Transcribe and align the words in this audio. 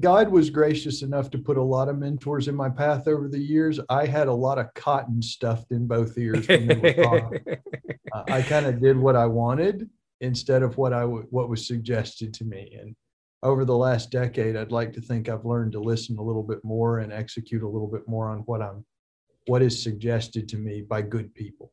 God 0.00 0.30
was 0.30 0.48
gracious 0.48 1.02
enough 1.02 1.30
to 1.30 1.38
put 1.38 1.58
a 1.58 1.62
lot 1.62 1.88
of 1.88 1.98
mentors 1.98 2.48
in 2.48 2.54
my 2.54 2.70
path 2.70 3.06
over 3.06 3.28
the 3.28 3.38
years. 3.38 3.78
I 3.90 4.06
had 4.06 4.28
a 4.28 4.32
lot 4.32 4.58
of 4.58 4.72
cotton 4.74 5.20
stuffed 5.20 5.70
in 5.70 5.86
both 5.86 6.16
ears 6.16 6.48
when 6.48 6.66
they 6.66 6.76
were 6.76 7.40
uh, 8.12 8.22
I 8.28 8.42
kind 8.42 8.66
of 8.66 8.80
did 8.80 8.96
what 8.96 9.16
I 9.16 9.26
wanted 9.26 9.88
instead 10.20 10.62
of 10.62 10.78
what 10.78 10.92
I 10.92 11.00
w- 11.00 11.26
what 11.30 11.48
was 11.50 11.66
suggested 11.66 12.32
to 12.34 12.44
me. 12.44 12.76
And 12.80 12.96
over 13.42 13.64
the 13.64 13.76
last 13.76 14.10
decade, 14.10 14.56
I'd 14.56 14.72
like 14.72 14.92
to 14.94 15.00
think 15.00 15.28
I've 15.28 15.44
learned 15.44 15.72
to 15.72 15.80
listen 15.80 16.16
a 16.16 16.22
little 16.22 16.42
bit 16.42 16.64
more 16.64 17.00
and 17.00 17.12
execute 17.12 17.62
a 17.62 17.68
little 17.68 17.88
bit 17.88 18.08
more 18.08 18.30
on 18.30 18.38
what 18.40 18.62
I'm 18.62 18.84
what 19.46 19.62
is 19.62 19.82
suggested 19.82 20.48
to 20.50 20.56
me 20.56 20.82
by 20.82 21.02
good 21.02 21.34
people. 21.34 21.72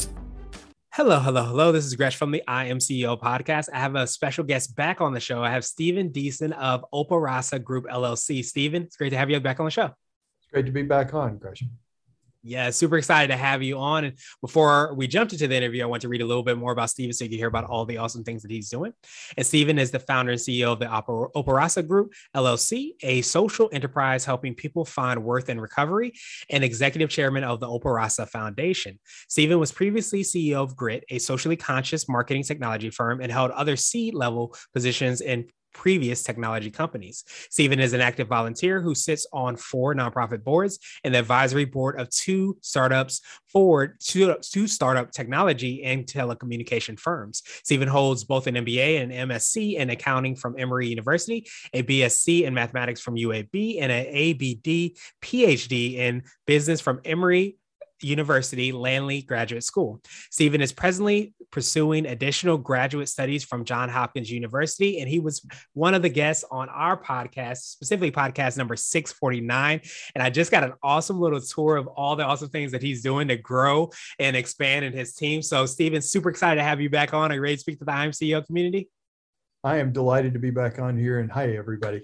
Hello, 1.03 1.19
hello, 1.19 1.43
hello. 1.43 1.71
This 1.71 1.83
is 1.85 1.95
Gresh 1.95 2.15
from 2.15 2.29
the 2.29 2.43
I 2.47 2.65
Am 2.65 2.77
CEO 2.77 3.19
podcast. 3.19 3.69
I 3.73 3.79
have 3.79 3.95
a 3.95 4.05
special 4.05 4.43
guest 4.43 4.75
back 4.75 5.01
on 5.01 5.13
the 5.13 5.19
show. 5.19 5.43
I 5.43 5.49
have 5.49 5.65
Stephen 5.65 6.11
Deason 6.11 6.51
of 6.51 6.85
Operasa 6.93 7.61
Group 7.63 7.85
LLC. 7.85 8.45
Stephen, 8.45 8.83
it's 8.83 8.97
great 8.97 9.09
to 9.09 9.17
have 9.17 9.27
you 9.27 9.39
back 9.39 9.59
on 9.59 9.65
the 9.65 9.71
show. 9.71 9.85
It's 9.85 10.51
great 10.53 10.67
to 10.67 10.71
be 10.71 10.83
back 10.83 11.15
on, 11.15 11.39
Gresh. 11.39 11.63
Yeah, 12.43 12.71
super 12.71 12.97
excited 12.97 13.27
to 13.27 13.37
have 13.37 13.61
you 13.61 13.77
on. 13.77 14.03
And 14.03 14.17
before 14.41 14.95
we 14.95 15.07
jumped 15.07 15.31
into 15.31 15.47
the 15.47 15.55
interview, 15.55 15.83
I 15.83 15.85
want 15.85 16.01
to 16.01 16.07
read 16.07 16.23
a 16.23 16.25
little 16.25 16.41
bit 16.41 16.57
more 16.57 16.71
about 16.71 16.89
Stephen 16.89 17.13
so 17.13 17.23
you 17.23 17.29
can 17.29 17.37
hear 17.37 17.47
about 17.47 17.65
all 17.65 17.85
the 17.85 17.97
awesome 17.97 18.23
things 18.23 18.41
that 18.41 18.49
he's 18.49 18.67
doing. 18.67 18.93
And 19.37 19.45
Stephen 19.45 19.77
is 19.77 19.91
the 19.91 19.99
founder 19.99 20.31
and 20.31 20.41
CEO 20.41 20.73
of 20.73 20.79
the 20.79 20.87
Operasa 20.87 21.87
Group, 21.87 22.13
LLC, 22.35 22.93
a 23.03 23.21
social 23.21 23.69
enterprise 23.71 24.25
helping 24.25 24.55
people 24.55 24.85
find 24.85 25.23
worth 25.23 25.49
in 25.49 25.61
recovery, 25.61 26.13
and 26.49 26.63
executive 26.63 27.11
chairman 27.11 27.43
of 27.43 27.59
the 27.59 27.67
Operasa 27.67 28.27
Foundation. 28.27 28.99
Stephen 29.29 29.59
was 29.59 29.71
previously 29.71 30.23
CEO 30.23 30.63
of 30.63 30.75
Grit, 30.75 31.05
a 31.11 31.19
socially 31.19 31.55
conscious 31.55 32.09
marketing 32.09 32.41
technology 32.41 32.89
firm, 32.89 33.21
and 33.21 33.31
held 33.31 33.51
other 33.51 33.75
C 33.75 34.09
level 34.09 34.55
positions 34.73 35.21
in 35.21 35.47
previous 35.73 36.23
technology 36.23 36.71
companies. 36.71 37.23
Stephen 37.49 37.79
is 37.79 37.93
an 37.93 38.01
active 38.01 38.27
volunteer 38.27 38.81
who 38.81 38.95
sits 38.95 39.25
on 39.33 39.55
four 39.55 39.93
nonprofit 39.95 40.43
boards 40.43 40.79
and 41.03 41.13
the 41.13 41.19
advisory 41.19 41.65
board 41.65 41.99
of 41.99 42.09
two 42.09 42.57
startups 42.61 43.21
for 43.47 43.95
two, 43.99 44.35
two 44.41 44.67
startup 44.67 45.11
technology 45.11 45.83
and 45.83 46.05
telecommunication 46.05 46.99
firms. 46.99 47.43
Stephen 47.63 47.87
holds 47.87 48.23
both 48.23 48.47
an 48.47 48.55
MBA 48.55 49.01
and 49.01 49.11
MSc 49.11 49.75
in 49.75 49.89
accounting 49.89 50.35
from 50.35 50.55
Emory 50.57 50.87
University, 50.87 51.47
a 51.73 51.83
BSc 51.83 52.43
in 52.43 52.53
mathematics 52.53 53.01
from 53.01 53.15
UAB, 53.15 53.81
and 53.81 53.91
an 53.91 54.05
ABD 54.07 54.97
PhD 55.21 55.95
in 55.95 56.23
business 56.45 56.81
from 56.81 56.99
Emory 57.05 57.57
University 58.03 58.71
Laney 58.71 59.21
Graduate 59.21 59.63
School. 59.63 60.01
Stephen 60.29 60.61
is 60.61 60.71
presently 60.71 61.33
pursuing 61.51 62.05
additional 62.05 62.57
graduate 62.57 63.09
studies 63.09 63.43
from 63.43 63.65
Johns 63.65 63.91
Hopkins 63.91 64.31
University, 64.31 64.99
and 64.99 65.09
he 65.09 65.19
was 65.19 65.45
one 65.73 65.93
of 65.93 66.01
the 66.01 66.09
guests 66.09 66.45
on 66.49 66.69
our 66.69 67.01
podcast, 67.01 67.57
specifically 67.57 68.11
podcast 68.11 68.57
number 68.57 68.75
649. 68.75 69.81
And 70.15 70.23
I 70.23 70.29
just 70.29 70.51
got 70.51 70.63
an 70.63 70.73
awesome 70.81 71.19
little 71.19 71.41
tour 71.41 71.77
of 71.77 71.87
all 71.87 72.15
the 72.15 72.23
awesome 72.23 72.49
things 72.49 72.71
that 72.71 72.81
he's 72.81 73.01
doing 73.01 73.27
to 73.27 73.37
grow 73.37 73.91
and 74.19 74.35
expand 74.35 74.85
in 74.85 74.93
his 74.93 75.13
team. 75.13 75.41
So, 75.41 75.65
Stephen, 75.65 76.01
super 76.01 76.29
excited 76.29 76.55
to 76.55 76.63
have 76.63 76.81
you 76.81 76.89
back 76.89 77.13
on. 77.13 77.31
Are 77.31 77.35
you 77.35 77.41
ready 77.41 77.55
to 77.55 77.61
speak 77.61 77.79
to 77.79 77.85
the 77.85 77.91
IMCEO 77.91 78.45
community? 78.45 78.89
I 79.63 79.77
am 79.77 79.91
delighted 79.91 80.33
to 80.33 80.39
be 80.39 80.49
back 80.49 80.79
on 80.79 80.97
here, 80.97 81.19
and 81.19 81.31
hi, 81.31 81.55
everybody. 81.55 82.01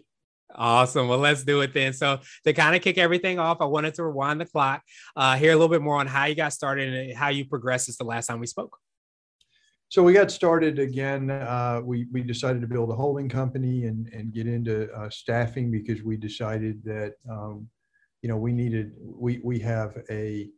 Awesome. 0.57 1.07
Well, 1.07 1.19
let's 1.19 1.44
do 1.44 1.62
it 1.62 1.73
then. 1.73 1.94
So, 1.94 2.19
to 2.44 2.53
kind 2.53 2.75
of 2.75 2.81
kick 2.81 2.97
everything 2.97 3.38
off, 3.38 3.62
I 3.62 3.66
wanted 3.66 3.94
to 3.95 4.03
rewind 4.03 4.41
the 4.41 4.45
clock, 4.45 4.81
uh, 5.16 5.35
hear 5.35 5.51
a 5.51 5.56
little 5.56 5.69
bit 5.69 5.81
more 5.81 5.97
on 5.97 6.07
how 6.07 6.25
you 6.25 6.35
got 6.35 6.51
started 6.51 6.94
and 6.94 7.16
how 7.16 7.29
you 7.29 7.45
progressed 7.45 7.85
since 7.85 7.97
the 7.97 8.03
last 8.06 8.25
time 8.25 8.40
we 8.40 8.47
spoke. 8.47 8.78
So 9.90 10.03
we 10.03 10.12
got 10.12 10.31
started 10.31 10.79
again. 10.79 11.29
Uh, 11.29 11.81
we 11.84 12.07
we 12.12 12.22
decided 12.22 12.62
to 12.62 12.67
build 12.67 12.90
a 12.90 12.96
holding 12.96 13.29
company 13.29 13.85
and 13.85 14.07
and 14.12 14.34
get 14.34 14.46
into 14.47 14.91
uh, 14.91 15.09
staffing 15.09 15.72
because 15.72 16.03
we 16.03 16.17
decided 16.17 16.84
that 16.84 17.13
um, 17.29 17.69
you 18.22 18.28
know 18.28 18.35
we 18.35 18.51
needed 18.51 18.91
we 19.00 19.40
we 19.44 19.59
have 19.59 19.97
a 20.09 20.50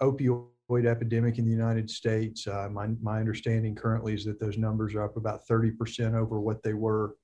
opioid 0.00 0.86
epidemic 0.86 1.38
in 1.38 1.44
the 1.44 1.50
United 1.50 1.90
States. 1.90 2.46
Uh, 2.46 2.68
my 2.70 2.86
my 3.02 3.18
understanding 3.18 3.74
currently 3.74 4.14
is 4.14 4.24
that 4.26 4.38
those 4.38 4.58
numbers 4.58 4.94
are 4.94 5.02
up 5.02 5.16
about 5.16 5.44
thirty 5.48 5.72
percent 5.72 6.14
over 6.14 6.38
what 6.38 6.62
they 6.62 6.74
were 6.74 7.16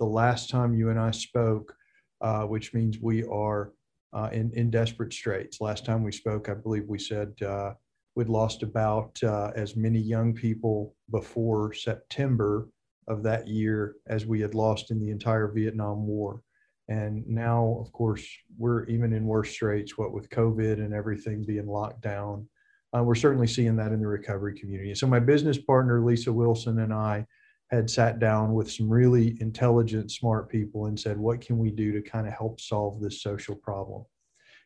the 0.00 0.06
last 0.06 0.50
time 0.50 0.74
you 0.74 0.88
and 0.88 0.98
I 0.98 1.12
spoke, 1.12 1.76
uh, 2.22 2.42
which 2.42 2.74
means 2.74 2.98
we 3.00 3.22
are 3.24 3.72
uh, 4.12 4.30
in, 4.32 4.50
in 4.54 4.70
desperate 4.70 5.12
straits. 5.12 5.60
Last 5.60 5.84
time 5.84 6.02
we 6.02 6.10
spoke, 6.10 6.48
I 6.48 6.54
believe 6.54 6.88
we 6.88 6.98
said 6.98 7.34
uh, 7.46 7.74
we'd 8.16 8.28
lost 8.28 8.62
about 8.62 9.22
uh, 9.22 9.52
as 9.54 9.76
many 9.76 10.00
young 10.00 10.34
people 10.34 10.96
before 11.10 11.72
September 11.74 12.68
of 13.08 13.22
that 13.22 13.46
year 13.46 13.96
as 14.06 14.26
we 14.26 14.40
had 14.40 14.54
lost 14.54 14.90
in 14.90 15.00
the 15.00 15.10
entire 15.10 15.48
Vietnam 15.48 16.06
War. 16.06 16.42
And 16.88 17.26
now, 17.28 17.76
of 17.80 17.92
course, 17.92 18.26
we're 18.58 18.84
even 18.86 19.12
in 19.12 19.24
worse 19.24 19.50
straits, 19.50 19.96
what 19.96 20.12
with 20.12 20.30
COVID 20.30 20.74
and 20.74 20.92
everything 20.92 21.44
being 21.44 21.68
locked 21.68 22.00
down. 22.00 22.48
Uh, 22.96 23.04
we're 23.04 23.14
certainly 23.14 23.46
seeing 23.46 23.76
that 23.76 23.92
in 23.92 24.00
the 24.00 24.06
recovery 24.08 24.58
community. 24.58 24.94
So, 24.96 25.06
my 25.06 25.20
business 25.20 25.58
partner, 25.58 26.00
Lisa 26.04 26.32
Wilson, 26.32 26.80
and 26.80 26.92
I 26.92 27.24
had 27.70 27.88
sat 27.88 28.18
down 28.18 28.52
with 28.52 28.70
some 28.70 28.88
really 28.88 29.36
intelligent, 29.40 30.10
smart 30.10 30.48
people 30.48 30.86
and 30.86 30.98
said, 30.98 31.16
what 31.16 31.40
can 31.40 31.56
we 31.58 31.70
do 31.70 31.92
to 31.92 32.02
kind 32.02 32.26
of 32.26 32.32
help 32.32 32.60
solve 32.60 33.00
this 33.00 33.22
social 33.22 33.54
problem? 33.54 34.04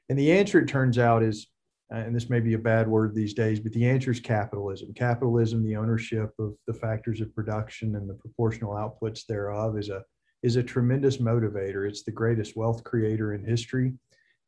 And 0.09 0.19
the 0.19 0.32
answer, 0.32 0.59
it 0.59 0.69
turns 0.69 0.98
out, 0.98 1.22
is, 1.22 1.48
and 1.91 2.15
this 2.16 2.31
may 2.31 2.41
be 2.41 2.54
a 2.54 2.59
bad 2.59 2.88
word 2.88 3.15
these 3.15 3.34
days, 3.34 3.60
but 3.60 3.72
the 3.72 3.87
answer 3.87 4.10
is 4.10 4.20
capitalism. 4.20 4.92
Capitalism, 4.94 5.62
the 5.62 5.76
ownership 5.76 6.32
of 6.38 6.54
the 6.66 6.72
factors 6.72 7.20
of 7.20 7.34
production 7.34 7.97
and 7.97 8.09
the 8.09 8.15
proportional 8.15 8.72
outputs 8.72 9.26
thereof, 9.26 9.78
is 9.78 9.91
a 9.91 10.03
is 10.42 10.56
a 10.56 10.62
tremendous 10.62 11.19
motivator. 11.19 11.88
It's 11.88 12.03
the 12.03 12.10
greatest 12.10 12.54
wealth 12.54 12.84
creator 12.84 13.32
in 13.32 13.44
history, 13.44 13.94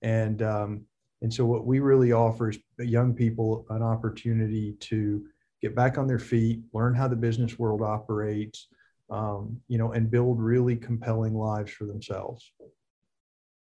and 0.02 0.42
um, 0.42 0.86
and 1.22 1.32
so 1.32 1.44
what 1.46 1.66
we 1.66 1.80
really 1.80 2.12
offer 2.12 2.50
is 2.50 2.58
young 2.78 3.14
people 3.14 3.66
an 3.70 3.82
opportunity 3.82 4.72
to 4.80 5.26
get 5.62 5.74
back 5.74 5.98
on 5.98 6.06
their 6.06 6.18
feet, 6.18 6.60
learn 6.72 6.94
how 6.94 7.08
the 7.08 7.16
business 7.16 7.58
world 7.58 7.82
operates, 7.82 8.68
um, 9.10 9.60
you 9.68 9.78
know, 9.78 9.92
and 9.92 10.10
build 10.10 10.40
really 10.40 10.76
compelling 10.76 11.34
lives 11.34 11.70
for 11.72 11.84
themselves. 11.84 12.52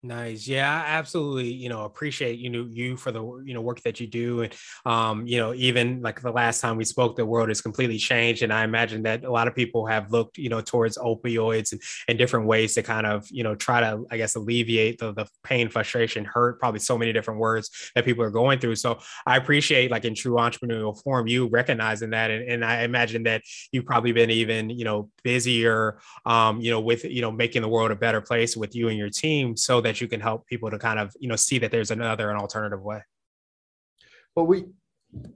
Nice. 0.07 0.47
Yeah, 0.47 0.71
I 0.71 0.97
absolutely, 0.97 1.51
you 1.51 1.67
know, 1.67 1.83
appreciate, 1.83 2.37
you 2.37 2.51
know, 2.51 2.67
you 2.69 2.95
for 2.95 3.11
the, 3.11 3.23
you 3.43 3.55
know, 3.55 3.61
work 3.61 3.81
that 3.81 3.99
you 3.99 4.05
do. 4.05 4.41
And, 4.41 4.53
um, 4.85 5.25
you 5.25 5.39
know, 5.39 5.51
even 5.55 6.03
like 6.03 6.21
the 6.21 6.31
last 6.31 6.61
time 6.61 6.77
we 6.77 6.83
spoke, 6.85 7.15
the 7.15 7.25
world 7.25 7.49
has 7.49 7.59
completely 7.59 7.97
changed. 7.97 8.43
And 8.43 8.53
I 8.53 8.63
imagine 8.65 9.01
that 9.03 9.23
a 9.23 9.31
lot 9.31 9.47
of 9.47 9.55
people 9.55 9.87
have 9.87 10.11
looked, 10.11 10.37
you 10.37 10.47
know, 10.49 10.61
towards 10.61 10.95
opioids 10.99 11.71
and, 11.71 11.81
and 12.07 12.19
different 12.19 12.45
ways 12.45 12.75
to 12.75 12.83
kind 12.83 13.07
of, 13.07 13.25
you 13.31 13.41
know, 13.41 13.55
try 13.55 13.79
to, 13.79 14.05
I 14.11 14.17
guess, 14.17 14.35
alleviate 14.35 14.99
the, 14.99 15.11
the 15.11 15.25
pain, 15.43 15.69
frustration, 15.69 16.23
hurt, 16.23 16.59
probably 16.59 16.81
so 16.81 16.99
many 16.99 17.11
different 17.11 17.39
words 17.39 17.71
that 17.95 18.05
people 18.05 18.23
are 18.23 18.29
going 18.29 18.59
through. 18.59 18.75
So 18.75 18.99
I 19.25 19.37
appreciate 19.37 19.89
like 19.89 20.05
in 20.05 20.13
true 20.13 20.35
entrepreneurial 20.35 21.01
form, 21.01 21.25
you 21.25 21.47
recognizing 21.47 22.11
that. 22.11 22.29
And, 22.29 22.47
and 22.47 22.63
I 22.63 22.83
imagine 22.83 23.23
that 23.23 23.41
you've 23.71 23.85
probably 23.85 24.11
been 24.11 24.29
even, 24.29 24.69
you 24.69 24.85
know, 24.85 25.09
busier, 25.23 25.97
um, 26.27 26.61
you 26.61 26.69
know, 26.69 26.79
with, 26.79 27.05
you 27.05 27.21
know, 27.21 27.31
making 27.31 27.63
the 27.63 27.69
world 27.69 27.89
a 27.89 27.95
better 27.95 28.21
place 28.21 28.55
with 28.55 28.75
you 28.75 28.89
and 28.89 28.99
your 28.99 29.09
team 29.09 29.57
so 29.57 29.81
that 29.81 29.94
that 29.95 30.01
you 30.01 30.07
can 30.07 30.19
help 30.19 30.45
people 30.47 30.69
to 30.69 30.77
kind 30.77 30.99
of 30.99 31.15
you 31.19 31.29
know 31.29 31.35
see 31.35 31.57
that 31.59 31.71
there's 31.71 31.91
another 31.91 32.29
an 32.29 32.37
alternative 32.37 32.81
way. 32.81 33.01
Well 34.35 34.45
we 34.45 34.65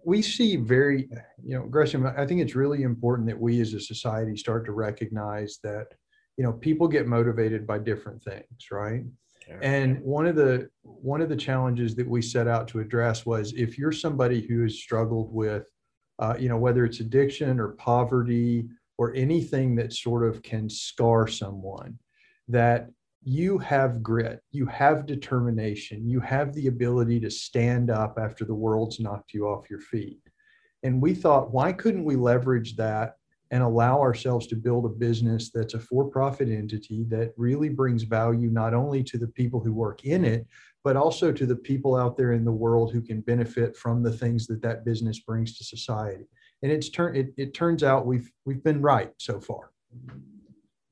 we 0.04 0.22
see 0.22 0.58
very 0.58 1.08
you 1.42 1.58
know 1.58 1.66
gresham 1.66 2.06
i 2.06 2.26
think 2.26 2.42
it's 2.42 2.54
really 2.56 2.84
important 2.84 3.26
that 3.26 3.40
we 3.40 3.62
as 3.62 3.74
a 3.74 3.80
society 3.80 4.36
start 4.36 4.66
to 4.66 4.74
recognize 4.74 5.60
that 5.64 5.88
you 6.36 6.44
know 6.44 6.52
people 6.52 6.86
get 6.86 7.08
motivated 7.08 7.66
by 7.66 7.78
different 7.78 8.22
things 8.22 8.68
right? 8.72 9.04
And 9.62 10.00
one 10.02 10.28
of 10.28 10.36
the 10.36 10.70
one 10.84 11.22
of 11.22 11.30
the 11.30 11.36
challenges 11.36 11.96
that 11.96 12.08
we 12.08 12.22
set 12.22 12.48
out 12.48 12.68
to 12.68 12.82
address 12.82 13.26
was 13.26 13.54
if 13.54 13.80
you're 13.80 13.92
somebody 13.92 14.42
who 14.42 14.62
has 14.62 14.76
struggled 14.76 15.34
with 15.34 15.66
uh, 16.20 16.36
you 16.38 16.50
know 16.50 16.58
whether 16.58 16.86
it's 16.86 17.00
addiction 17.00 17.60
or 17.60 17.70
poverty 17.70 18.68
or 19.00 19.16
anything 19.16 19.76
that 19.78 19.94
sort 19.94 20.24
of 20.24 20.44
can 20.44 20.70
scar 20.70 21.28
someone 21.28 21.98
that 22.48 22.90
you 23.24 23.58
have 23.58 24.02
grit, 24.02 24.42
you 24.52 24.66
have 24.66 25.06
determination, 25.06 26.08
you 26.08 26.20
have 26.20 26.54
the 26.54 26.68
ability 26.68 27.20
to 27.20 27.30
stand 27.30 27.90
up 27.90 28.18
after 28.20 28.46
the 28.46 28.56
world's 28.56 29.00
knocked 29.00 29.34
you 29.34 29.48
off 29.48 29.70
your 29.70 29.82
feet. 29.82 30.22
And 30.84 31.02
we 31.02 31.14
thought, 31.14 31.52
why 31.52 31.74
couldn't 31.74 32.06
we 32.06 32.16
leverage 32.16 32.76
that 32.78 33.16
and 33.52 33.64
allow 33.64 34.00
ourselves 34.00 34.48
to 34.48 34.56
build 34.56 34.86
a 34.86 34.90
business 34.90 35.50
that's 35.52 35.74
a 35.74 35.80
for-profit 35.80 36.50
entity 36.50 37.04
that 37.10 37.34
really 37.36 37.70
brings 37.70 38.04
value 38.04 38.50
not 38.50 38.74
only 38.74 39.04
to 39.04 39.18
the 39.18 39.28
people 39.28 39.60
who 39.60 39.74
work 39.74 40.06
in 40.06 40.24
it 40.24 40.46
but 40.84 40.96
also 40.96 41.32
to 41.32 41.46
the 41.46 41.56
people 41.56 41.96
out 41.96 42.16
there 42.16 42.32
in 42.32 42.46
the 42.46 42.52
world 42.52 42.92
who 42.92 43.02
can 43.02 43.22
benefit 43.22 43.76
from 43.76 44.02
the 44.02 44.12
things 44.12 44.48
that 44.48 44.62
that 44.62 44.86
business 44.86 45.20
brings 45.20 45.58
to 45.58 45.64
society 45.64 46.28
and 46.62 46.72
it's 46.72 46.90
turn 46.90 47.16
it, 47.16 47.34
it 47.38 47.54
turns 47.54 47.84
out 47.84 48.06
we've 48.06 48.32
we've 48.46 48.64
been 48.64 48.82
right 48.82 49.12
so 49.18 49.40
far 49.40 49.72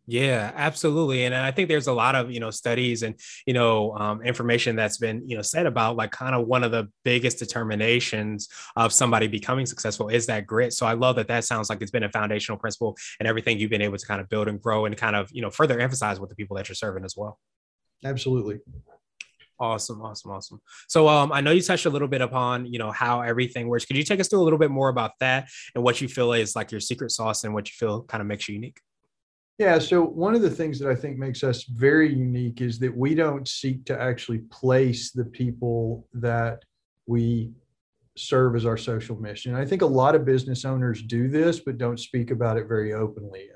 yeah, 0.10 0.54
absolutely. 0.56 1.26
And 1.26 1.36
I 1.36 1.52
think 1.52 1.68
there's 1.68 1.88
a 1.88 1.94
lot 1.94 2.16
of, 2.16 2.32
you 2.32 2.40
know, 2.40 2.50
studies 2.50 3.04
and, 3.04 3.20
you 3.46 3.54
know, 3.54 3.94
um, 3.98 4.22
information 4.22 4.78
that's 4.78 4.98
been, 4.98 5.28
you 5.28 5.36
know, 5.36 5.42
said 5.42 5.66
about 5.66 5.98
like 5.98 6.12
kind 6.12 6.34
of 6.34 6.48
one 6.48 6.64
of 6.64 6.72
the 6.72 6.88
biggest 7.04 7.40
determinations 7.40 8.48
of 8.78 8.94
somebody 8.94 9.28
becoming 9.28 9.66
successful 9.66 10.08
is 10.08 10.26
that 10.28 10.48
grit. 10.48 10.72
So 10.72 10.86
I 10.86 10.94
love 10.94 11.18
that 11.18 11.28
that 11.28 11.44
sounds 11.44 11.70
like 11.70 11.82
it's 11.82 11.92
been 11.92 12.04
a 12.04 12.10
foundational 12.10 12.58
principle 12.58 12.96
and 13.20 13.28
everything 13.28 13.60
you've 13.60 13.70
been 13.70 13.82
able 13.82 13.98
to 13.98 14.06
kind 14.06 14.22
of 14.22 14.30
build 14.30 14.48
and 14.48 14.62
grow 14.62 14.86
and 14.86 14.96
kind 14.96 15.14
of, 15.14 15.30
you 15.34 15.42
know, 15.42 15.50
further 15.50 15.78
emphasize 15.78 16.22
with 16.22 16.30
the 16.30 16.38
people 16.38 16.56
that 16.56 16.70
you're 16.70 16.76
serving 16.76 17.04
as 17.04 17.18
well. 17.18 17.38
Absolutely. 18.06 18.60
Awesome, 19.60 20.02
awesome, 20.02 20.32
awesome. 20.32 20.62
So 20.88 21.10
um, 21.10 21.34
I 21.34 21.42
know 21.42 21.52
you 21.52 21.62
touched 21.62 21.86
a 21.86 21.90
little 21.90 22.08
bit 22.08 22.22
upon, 22.22 22.66
you 22.66 22.80
know, 22.80 22.92
how 22.92 23.20
everything 23.20 23.68
works. 23.68 23.84
Could 23.84 23.98
you 23.98 24.04
take 24.04 24.22
us 24.22 24.30
through 24.30 24.40
a 24.40 24.46
little 24.46 24.60
bit 24.60 24.72
more 24.72 24.88
about 24.88 25.12
that 25.20 25.50
and 25.76 25.84
what 25.84 26.00
you 26.00 26.08
feel 26.08 26.32
is 26.32 26.56
like 26.56 26.72
your 26.72 26.80
secret 26.80 27.12
sauce 27.12 27.44
and 27.44 27.54
what 27.54 27.68
you 27.68 27.74
feel 27.76 28.04
kind 28.04 28.22
of 28.22 28.28
makes 28.28 28.48
you 28.48 28.56
unique? 28.56 28.80
Yeah. 29.58 29.80
So 29.80 30.04
one 30.04 30.36
of 30.36 30.44
the 30.44 30.52
things 30.52 30.78
that 30.80 30.90
I 30.90 30.96
think 30.96 31.18
makes 31.18 31.44
us 31.44 31.64
very 31.64 32.14
unique 32.14 32.62
is 32.62 32.78
that 32.80 32.96
we 32.96 33.16
don't 33.16 33.48
seek 33.48 33.86
to 33.86 34.00
actually 34.00 34.40
place 34.52 35.12
the 35.12 35.26
people 35.26 36.08
that 36.14 36.64
we 37.08 37.52
serve 38.16 38.56
as 38.56 38.66
our 38.66 38.78
social 38.78 39.16
mission. 39.16 39.56
I 39.56 39.66
think 39.66 39.82
a 39.82 39.88
lot 39.88 40.14
of 40.14 40.26
business 40.26 40.64
owners 40.64 41.02
do 41.02 41.28
this, 41.28 41.60
but 41.60 41.78
don't 41.78 42.00
speak 42.00 42.30
about 42.30 42.58
it 42.58 42.68
very 42.68 42.94
openly. 42.94 43.50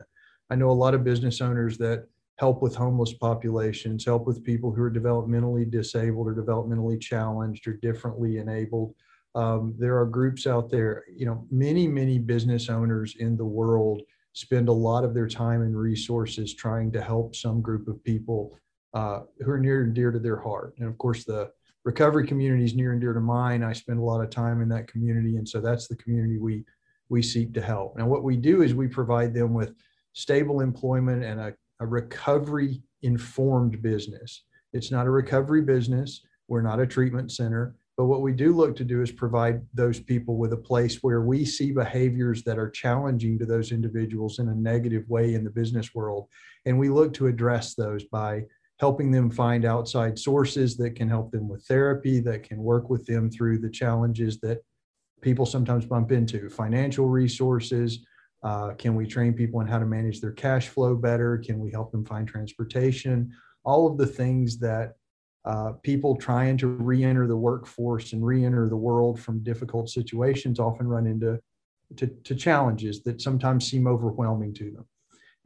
I 0.49 0.55
know 0.55 0.69
a 0.69 0.73
lot 0.73 0.93
of 0.93 1.03
business 1.03 1.39
owners 1.39 1.77
that 1.77 2.07
help 2.37 2.63
with 2.63 2.75
homeless 2.75 3.13
populations, 3.13 4.03
help 4.03 4.25
with 4.25 4.43
people 4.43 4.71
who 4.71 4.81
are 4.81 4.91
developmentally 4.91 5.69
disabled 5.69 6.27
or 6.27 6.33
developmentally 6.33 6.99
challenged 6.99 7.67
or 7.67 7.73
differently 7.73 8.37
enabled. 8.37 8.95
Um, 9.35 9.75
there 9.77 9.99
are 9.99 10.05
groups 10.05 10.47
out 10.47 10.69
there, 10.69 11.03
you 11.15 11.25
know, 11.25 11.45
many, 11.51 11.87
many 11.87 12.17
business 12.17 12.69
owners 12.69 13.15
in 13.19 13.37
the 13.37 13.45
world 13.45 14.01
spend 14.33 14.69
a 14.69 14.73
lot 14.73 15.03
of 15.03 15.13
their 15.13 15.27
time 15.27 15.61
and 15.61 15.77
resources 15.77 16.53
trying 16.53 16.91
to 16.91 17.01
help 17.01 17.35
some 17.35 17.61
group 17.61 17.87
of 17.87 18.03
people 18.03 18.57
uh, 18.93 19.21
who 19.39 19.51
are 19.51 19.59
near 19.59 19.83
and 19.83 19.93
dear 19.93 20.11
to 20.11 20.19
their 20.19 20.39
heart. 20.39 20.73
And 20.77 20.87
of 20.87 20.97
course, 20.97 21.23
the 21.23 21.51
recovery 21.83 22.27
community 22.27 22.63
is 22.63 22.75
near 22.75 22.91
and 22.91 23.01
dear 23.01 23.13
to 23.13 23.19
mine. 23.19 23.63
I 23.63 23.73
spend 23.73 23.99
a 23.99 24.03
lot 24.03 24.21
of 24.21 24.29
time 24.29 24.61
in 24.61 24.69
that 24.69 24.87
community, 24.87 25.37
and 25.37 25.47
so 25.47 25.61
that's 25.61 25.87
the 25.87 25.95
community 25.95 26.37
we 26.37 26.63
we 27.09 27.21
seek 27.21 27.53
to 27.53 27.61
help. 27.61 27.97
Now, 27.97 28.07
what 28.07 28.23
we 28.23 28.37
do 28.37 28.61
is 28.61 28.73
we 28.73 28.87
provide 28.87 29.33
them 29.33 29.53
with 29.53 29.73
stable 30.13 30.61
employment 30.61 31.23
and 31.25 31.41
a, 31.41 31.53
a 31.81 31.85
recovery 31.85 32.81
informed 33.01 33.81
business. 33.81 34.45
It's 34.71 34.91
not 34.91 35.07
a 35.07 35.09
recovery 35.09 35.61
business. 35.61 36.21
We're 36.47 36.61
not 36.61 36.79
a 36.79 36.87
treatment 36.87 37.31
center. 37.31 37.75
But 37.97 38.05
what 38.05 38.21
we 38.21 38.31
do 38.31 38.55
look 38.55 38.75
to 38.77 38.83
do 38.83 39.01
is 39.01 39.11
provide 39.11 39.61
those 39.73 39.99
people 39.99 40.37
with 40.37 40.53
a 40.53 40.57
place 40.57 40.99
where 41.01 41.21
we 41.21 41.45
see 41.45 41.71
behaviors 41.71 42.43
that 42.43 42.57
are 42.57 42.69
challenging 42.69 43.37
to 43.39 43.45
those 43.45 43.71
individuals 43.71 44.39
in 44.39 44.47
a 44.47 44.55
negative 44.55 45.07
way 45.09 45.33
in 45.33 45.43
the 45.43 45.49
business 45.49 45.93
world. 45.93 46.27
And 46.65 46.79
we 46.79 46.89
look 46.89 47.13
to 47.15 47.27
address 47.27 47.75
those 47.75 48.03
by 48.05 48.45
helping 48.79 49.11
them 49.11 49.29
find 49.29 49.65
outside 49.65 50.17
sources 50.17 50.75
that 50.77 50.95
can 50.95 51.07
help 51.07 51.31
them 51.31 51.47
with 51.47 51.63
therapy, 51.65 52.19
that 52.19 52.43
can 52.43 52.57
work 52.57 52.89
with 52.89 53.05
them 53.05 53.29
through 53.29 53.59
the 53.59 53.69
challenges 53.69 54.39
that 54.39 54.59
people 55.21 55.45
sometimes 55.45 55.85
bump 55.85 56.11
into 56.11 56.49
financial 56.49 57.07
resources. 57.07 58.03
Uh, 58.43 58.71
can 58.73 58.95
we 58.95 59.05
train 59.05 59.33
people 59.33 59.59
on 59.59 59.67
how 59.67 59.77
to 59.77 59.85
manage 59.85 60.19
their 60.19 60.31
cash 60.31 60.69
flow 60.69 60.95
better? 60.95 61.37
Can 61.37 61.59
we 61.59 61.69
help 61.69 61.91
them 61.91 62.03
find 62.03 62.27
transportation? 62.27 63.31
All 63.63 63.85
of 63.85 63.99
the 63.99 64.07
things 64.07 64.57
that 64.59 64.93
uh, 65.45 65.71
people 65.83 66.15
trying 66.15 66.57
to 66.57 66.67
re-enter 66.67 67.27
the 67.27 67.35
workforce 67.35 68.13
and 68.13 68.25
re-enter 68.25 68.69
the 68.69 68.75
world 68.75 69.19
from 69.19 69.43
difficult 69.43 69.89
situations 69.89 70.59
often 70.59 70.87
run 70.87 71.07
into 71.07 71.39
to, 71.97 72.07
to 72.07 72.35
challenges 72.35 73.01
that 73.03 73.21
sometimes 73.21 73.69
seem 73.69 73.87
overwhelming 73.87 74.53
to 74.53 74.71
them. 74.71 74.85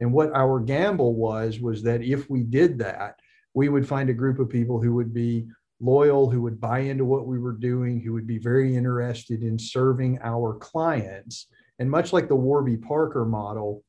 And 0.00 0.12
what 0.12 0.32
our 0.34 0.60
gamble 0.60 1.14
was 1.14 1.60
was 1.60 1.82
that 1.84 2.02
if 2.02 2.28
we 2.28 2.42
did 2.42 2.78
that 2.78 3.16
we 3.54 3.70
would 3.70 3.88
find 3.88 4.10
a 4.10 4.14
group 4.14 4.38
of 4.38 4.50
people 4.50 4.80
who 4.80 4.94
would 4.94 5.14
be 5.14 5.46
loyal 5.80 6.30
who 6.30 6.42
would 6.42 6.60
buy 6.60 6.80
into 6.80 7.04
what 7.04 7.26
we 7.26 7.38
were 7.38 7.52
doing 7.52 8.00
who 8.00 8.12
would 8.12 8.26
be 8.26 8.38
very 8.38 8.76
interested 8.76 9.42
in 9.42 9.58
serving 9.58 10.18
our 10.22 10.54
clients. 10.54 11.46
And 11.78 11.90
much 11.90 12.12
like 12.12 12.28
the 12.28 12.36
warby 12.36 12.76
parker 12.76 13.24
model 13.24 13.82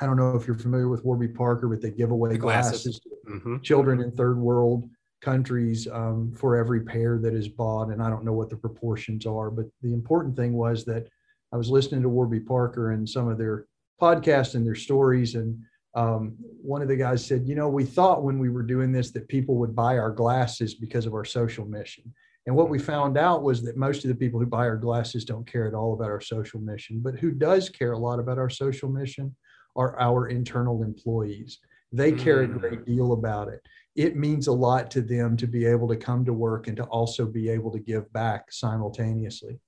i 0.00 0.06
don't 0.06 0.16
know 0.16 0.36
if 0.36 0.46
you're 0.46 0.58
familiar 0.58 0.88
with 0.88 1.04
warby 1.04 1.28
parker 1.28 1.68
but 1.68 1.80
they 1.80 1.90
give 1.90 2.10
away 2.10 2.30
the 2.30 2.38
glasses, 2.38 2.82
glasses. 2.82 3.00
To 3.00 3.30
mm-hmm. 3.30 3.60
children 3.60 4.00
in 4.00 4.10
third 4.10 4.38
world 4.38 4.88
countries 5.20 5.88
um, 5.90 6.32
for 6.36 6.56
every 6.56 6.82
pair 6.82 7.18
that 7.18 7.34
is 7.34 7.48
bought. 7.48 7.88
And 7.88 8.02
I 8.02 8.10
don't 8.10 8.24
know 8.24 8.32
what 8.32 8.50
the 8.50 8.56
proportions 8.56 9.26
are, 9.26 9.50
but 9.50 9.66
the 9.82 9.92
important 9.92 10.36
thing 10.36 10.52
was 10.52 10.84
that 10.84 11.08
I 11.52 11.56
was 11.56 11.70
listening 11.70 12.02
to 12.02 12.08
Warby 12.08 12.40
Parker 12.40 12.92
and 12.92 13.08
some 13.08 13.28
of 13.28 13.38
their 13.38 13.66
podcasts 14.00 14.54
and 14.54 14.66
their 14.66 14.74
stories. 14.74 15.34
And 15.34 15.58
um, 15.94 16.34
one 16.60 16.82
of 16.82 16.88
the 16.88 16.96
guys 16.96 17.24
said, 17.24 17.46
You 17.46 17.54
know, 17.54 17.68
we 17.68 17.84
thought 17.84 18.24
when 18.24 18.38
we 18.38 18.50
were 18.50 18.62
doing 18.62 18.92
this 18.92 19.12
that 19.12 19.28
people 19.28 19.56
would 19.56 19.74
buy 19.74 19.98
our 19.98 20.10
glasses 20.10 20.74
because 20.74 21.06
of 21.06 21.14
our 21.14 21.24
social 21.24 21.64
mission. 21.64 22.12
And 22.46 22.54
what 22.54 22.68
we 22.68 22.78
found 22.78 23.16
out 23.16 23.42
was 23.42 23.62
that 23.62 23.76
most 23.76 24.04
of 24.04 24.08
the 24.08 24.14
people 24.14 24.38
who 24.38 24.46
buy 24.46 24.66
our 24.66 24.76
glasses 24.76 25.24
don't 25.24 25.50
care 25.50 25.66
at 25.66 25.74
all 25.74 25.94
about 25.94 26.10
our 26.10 26.20
social 26.20 26.60
mission, 26.60 27.00
but 27.00 27.18
who 27.18 27.30
does 27.30 27.70
care 27.70 27.92
a 27.92 27.98
lot 27.98 28.18
about 28.18 28.38
our 28.38 28.50
social 28.50 28.90
mission 28.90 29.34
are 29.76 29.98
our 29.98 30.28
internal 30.28 30.82
employees. 30.82 31.58
They 31.96 32.12
care 32.12 32.42
a 32.42 32.48
great 32.48 32.80
mm. 32.80 32.86
deal 32.86 33.12
about 33.12 33.48
it 33.48 33.60
it 33.96 34.16
means 34.16 34.48
a 34.48 34.52
lot 34.52 34.90
to 34.90 35.00
them 35.00 35.36
to 35.36 35.46
be 35.46 35.64
able 35.64 35.86
to 35.88 35.96
come 35.96 36.24
to 36.24 36.32
work 36.32 36.66
and 36.66 36.76
to 36.76 36.84
also 36.84 37.24
be 37.24 37.48
able 37.48 37.70
to 37.70 37.78
give 37.78 38.12
back 38.12 38.50
simultaneously. 38.50 39.58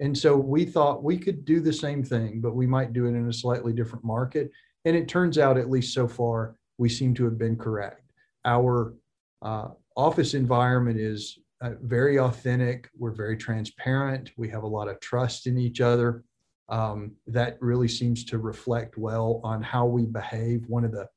And 0.00 0.16
so 0.16 0.36
we 0.36 0.64
thought 0.64 1.02
we 1.02 1.18
could 1.18 1.44
do 1.44 1.60
the 1.60 1.72
same 1.72 2.02
thing, 2.02 2.40
but 2.40 2.54
we 2.54 2.66
might 2.66 2.92
do 2.92 3.06
it 3.06 3.10
in 3.10 3.28
a 3.28 3.32
slightly 3.32 3.72
different 3.72 4.04
market. 4.04 4.50
And 4.84 4.96
it 4.96 5.08
turns 5.08 5.38
out, 5.38 5.58
at 5.58 5.70
least 5.70 5.94
so 5.94 6.08
far, 6.08 6.56
we 6.78 6.88
seem 6.88 7.14
to 7.14 7.24
have 7.24 7.38
been 7.38 7.56
correct. 7.56 8.10
Our 8.44 8.94
uh, 9.42 9.68
office 9.96 10.34
environment 10.34 10.98
is 10.98 11.38
uh, 11.60 11.72
very 11.82 12.18
authentic. 12.18 12.88
We're 12.96 13.12
very 13.12 13.36
transparent. 13.36 14.30
We 14.36 14.48
have 14.50 14.64
a 14.64 14.68
lot 14.68 14.88
of 14.88 14.98
trust 15.00 15.46
in 15.46 15.58
each 15.58 15.80
other. 15.80 16.24
Um, 16.68 17.12
that 17.26 17.58
really 17.60 17.88
seems 17.88 18.24
to 18.26 18.38
reflect 18.38 18.96
well 18.96 19.40
on 19.44 19.62
how 19.62 19.86
we 19.86 20.06
behave. 20.06 20.64
One 20.68 20.84
of 20.84 20.92
the 20.92 21.08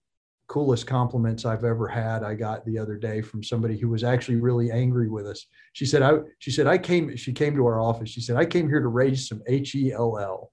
coolest 0.47 0.85
compliments 0.85 1.45
I've 1.45 1.63
ever 1.63 1.87
had. 1.87 2.23
I 2.23 2.35
got 2.35 2.65
the 2.65 2.77
other 2.77 2.97
day 2.97 3.21
from 3.21 3.43
somebody 3.43 3.77
who 3.77 3.89
was 3.89 4.03
actually 4.03 4.37
really 4.37 4.71
angry 4.71 5.09
with 5.09 5.25
us. 5.27 5.45
She 5.73 5.85
said, 5.85 6.01
I, 6.01 6.19
she 6.39 6.51
said, 6.51 6.67
I 6.67 6.77
came, 6.77 7.15
she 7.15 7.33
came 7.33 7.55
to 7.55 7.65
our 7.65 7.79
office. 7.79 8.09
She 8.09 8.21
said, 8.21 8.37
I 8.37 8.45
came 8.45 8.69
here 8.69 8.81
to 8.81 8.87
raise 8.87 9.27
some 9.27 9.41
H 9.47 9.75
E 9.75 9.91
L 9.91 10.17
L. 10.19 10.51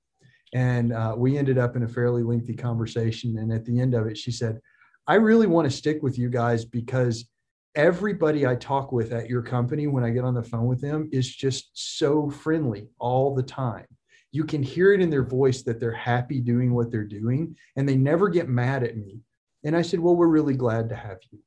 And 0.55 0.93
uh, 0.93 1.15
we 1.17 1.39
ended 1.39 1.59
up 1.59 1.77
in 1.77 1.83
a 1.83 1.89
fairly 1.89 2.23
lengthy 2.23 2.55
conversation. 2.55 3.39
And 3.39 3.53
at 3.53 3.65
the 3.65 3.81
end 3.81 3.95
of 3.95 4.07
it, 4.07 4.19
she 4.19 4.31
said, 4.31 4.61
I 5.07 5.15
really 5.15 5.47
want 5.47 5.71
to 5.71 5.77
stick 5.77 6.03
with 6.03 6.19
you 6.19 6.29
guys 6.29 6.65
because 6.65 7.29
everybody 7.75 8.47
I 8.47 8.55
talk 8.57 8.93
with 8.93 9.13
at 9.13 9.29
your 9.29 9.43
company, 9.43 9.87
when 9.87 10.05
I 10.05 10.11
get 10.11 10.25
on 10.25 10.35
the 10.35 10.43
phone 10.43 10.67
with 10.67 10.81
them, 10.81 11.09
is 11.11 11.35
just 11.35 11.71
so 11.73 12.31
friendly 12.31 12.89
all 12.99 13.35
the 13.35 13.43
time. 13.43 13.87
You 14.31 14.45
can 14.45 14.63
hear 14.63 14.93
it 14.93 15.01
in 15.01 15.11
their 15.11 15.25
voice 15.25 15.63
that 15.63 15.81
they're 15.81 15.93
happy 15.93 16.41
doing 16.41 16.73
what 16.73 16.91
they're 16.91 17.05
doing, 17.05 17.57
and 17.77 17.89
they 17.89 17.97
never 17.97 18.29
get 18.29 18.49
mad 18.49 18.83
at 18.83 18.97
me 18.97 19.21
and 19.65 19.77
I 19.77 19.83
said, 19.83 20.01
well, 20.01 20.17
we're 20.17 20.27
really 20.27 20.55
glad 20.55 20.89
to 20.89 20.97
have 20.97 21.19
you. 21.31 21.39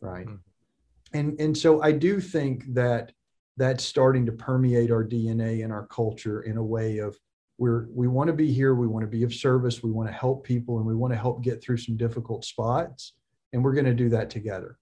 Right. 0.00 0.26
Mm-hmm. 0.26 1.18
And, 1.18 1.40
and 1.40 1.56
so 1.56 1.82
I 1.82 1.92
do 1.92 2.20
think 2.20 2.74
that 2.74 3.12
that's 3.56 3.84
starting 3.84 4.26
to 4.26 4.32
permeate 4.32 4.90
our 4.90 5.04
DNA 5.04 5.62
and 5.62 5.72
our 5.72 5.86
culture 5.86 6.42
in 6.42 6.56
a 6.56 6.64
way 6.64 6.98
of 6.98 7.16
we're, 7.56 7.86
we 7.94 8.08
want 8.08 8.26
to 8.28 8.34
be 8.34 8.52
here. 8.52 8.74
We 8.74 8.88
want 8.88 9.04
to 9.04 9.10
be 9.10 9.22
of 9.22 9.32
service. 9.32 9.82
We 9.82 9.92
want 9.92 10.08
to 10.08 10.12
help 10.12 10.44
people 10.44 10.78
and 10.78 10.86
we 10.86 10.94
want 10.94 11.12
to 11.12 11.18
help 11.18 11.42
get 11.42 11.62
through 11.62 11.76
some 11.76 11.96
difficult 11.96 12.44
spots. 12.44 13.12
And 13.52 13.62
we're 13.62 13.74
going 13.74 13.84
to 13.84 13.94
do 13.94 14.08
that 14.08 14.28
together. 14.28 14.76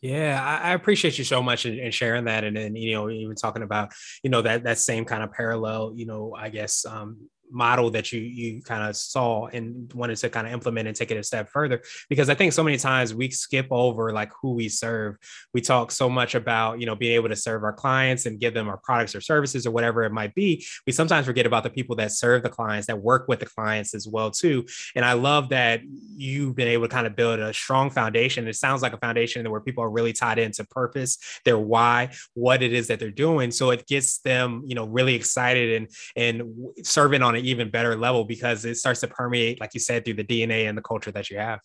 Yeah, 0.00 0.60
I, 0.62 0.74
appreciate 0.74 1.18
you 1.18 1.24
so 1.24 1.42
much 1.42 1.64
and 1.64 1.92
sharing 1.92 2.26
that, 2.26 2.44
and 2.44 2.56
then 2.56 2.76
you 2.76 2.92
know 2.92 3.10
even 3.10 3.34
talking 3.34 3.64
about 3.64 3.92
you 4.22 4.30
know 4.30 4.42
that 4.42 4.62
that 4.62 4.78
same 4.78 5.04
kind 5.04 5.24
of 5.24 5.32
parallel, 5.32 5.92
you 5.96 6.06
know, 6.06 6.36
I 6.38 6.50
guess 6.50 6.86
um, 6.86 7.28
model 7.50 7.90
that 7.90 8.12
you 8.12 8.20
you 8.20 8.62
kind 8.62 8.88
of 8.88 8.96
saw 8.96 9.46
and 9.46 9.92
wanted 9.92 10.16
to 10.16 10.28
kind 10.28 10.46
of 10.46 10.52
implement 10.52 10.88
and 10.88 10.96
take 10.96 11.10
it 11.10 11.16
a 11.16 11.22
step 11.22 11.48
further. 11.50 11.82
Because 12.08 12.28
i 12.28 12.34
think 12.34 12.52
so 12.52 12.62
many 12.62 12.76
times 12.76 13.14
we 13.14 13.30
skip 13.30 13.66
over 13.70 14.12
like 14.12 14.30
who 14.40 14.52
we 14.52 14.68
serve. 14.68 15.16
We 15.54 15.60
talk 15.60 15.90
so 15.90 16.08
much 16.08 16.34
about 16.34 16.80
you 16.80 16.86
know 16.86 16.94
being 16.94 17.14
able 17.14 17.28
to 17.28 17.36
serve 17.36 17.64
our 17.64 17.72
clients 17.72 18.26
and 18.26 18.40
give 18.40 18.54
them 18.54 18.68
our 18.68 18.78
products 18.78 19.14
or 19.14 19.20
services 19.20 19.66
or 19.66 19.70
whatever 19.70 20.04
it 20.04 20.12
might 20.12 20.34
be. 20.34 20.64
We 20.86 20.92
sometimes 20.92 21.26
forget 21.26 21.46
about 21.46 21.62
the 21.62 21.70
people 21.70 21.96
that 21.96 22.12
serve 22.12 22.42
the 22.42 22.50
clients 22.50 22.86
that 22.86 23.00
work 23.00 23.28
with 23.28 23.40
the 23.40 23.46
clients 23.46 23.94
as 23.94 24.06
well 24.06 24.30
too. 24.30 24.66
And 24.94 25.04
i 25.04 25.12
love 25.12 25.50
that 25.50 25.80
you've 26.16 26.54
been 26.54 26.68
able 26.68 26.88
to 26.88 26.94
kind 26.94 27.06
of 27.06 27.16
build 27.16 27.40
a 27.40 27.52
strong 27.52 27.90
foundation. 27.90 28.46
It 28.48 28.56
sounds 28.56 28.82
like 28.82 28.92
a 28.92 28.98
foundation 28.98 29.48
where 29.50 29.60
people 29.60 29.84
are 29.84 29.90
really 29.90 30.12
tied 30.12 30.38
into 30.38 30.64
purpose 30.64 31.18
their 31.44 31.58
why 31.58 32.10
what 32.34 32.62
it 32.62 32.72
is 32.72 32.88
that 32.88 32.98
they're 32.98 33.10
doing. 33.10 33.50
So 33.50 33.70
it 33.70 33.86
gets 33.86 34.18
them 34.18 34.62
you 34.66 34.74
know 34.74 34.86
really 34.86 35.14
excited 35.14 35.76
and 35.76 35.88
and 36.16 36.54
serving 36.82 37.22
on 37.22 37.36
an 37.38 37.44
even 37.46 37.70
better 37.70 37.96
level 37.96 38.24
because 38.24 38.64
it 38.64 38.76
starts 38.76 39.00
to 39.00 39.08
permeate, 39.08 39.60
like 39.60 39.74
you 39.74 39.80
said, 39.80 40.04
through 40.04 40.14
the 40.14 40.24
DNA 40.24 40.68
and 40.68 40.76
the 40.76 40.82
culture 40.82 41.10
that 41.12 41.30
you 41.30 41.38
have. 41.38 41.60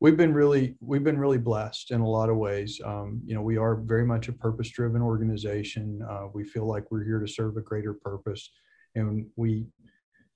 We've 0.00 0.16
been 0.16 0.34
really 0.34 0.74
we've 0.80 1.04
been 1.04 1.18
really 1.18 1.38
blessed 1.38 1.92
in 1.92 2.00
a 2.00 2.08
lot 2.08 2.28
of 2.28 2.36
ways. 2.36 2.80
Um, 2.84 3.20
you 3.24 3.34
know, 3.34 3.42
we 3.42 3.56
are 3.56 3.76
very 3.76 4.04
much 4.04 4.26
a 4.28 4.32
purpose-driven 4.32 5.00
organization. 5.00 6.02
Uh, 6.08 6.26
we 6.34 6.42
feel 6.42 6.66
like 6.66 6.90
we're 6.90 7.04
here 7.04 7.20
to 7.20 7.28
serve 7.28 7.56
a 7.56 7.60
greater 7.60 7.94
purpose, 7.94 8.50
and 8.96 9.26
we, 9.36 9.66